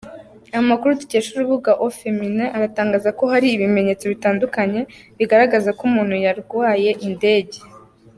Amakuru 0.59 0.97
dukesha 0.99 1.29
urubuga 1.33 1.71
aufeminin, 1.83 2.51
aratangaza 2.55 3.09
ko 3.19 3.23
hari 3.31 3.47
ibimenyetso 3.51 4.03
bitandukanye 4.13 4.81
bigaragaza 5.17 5.69
ko 5.77 5.81
umuntu 5.89 6.15
yarwaye 6.25 6.91
indege. 7.09 7.57